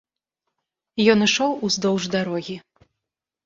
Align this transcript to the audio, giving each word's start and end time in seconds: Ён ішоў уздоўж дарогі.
Ён 1.15 1.19
ішоў 1.27 1.51
уздоўж 1.69 2.11
дарогі. 2.19 2.61